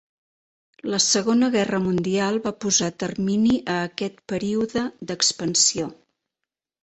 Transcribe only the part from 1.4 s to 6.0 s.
Guerra Mundial va posar termini a aquest període d'expansió.